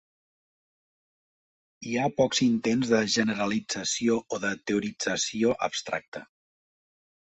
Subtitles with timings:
[1.89, 6.29] Hi ha pocs intents de generalització o de teorització abstracta.